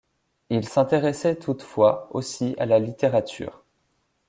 Il 0.49 0.67
s'intéressait 0.67 1.35
toutefois 1.35 2.07
aussi 2.11 2.55
à 2.57 2.65
la 2.65 2.79
littérature. 2.79 3.63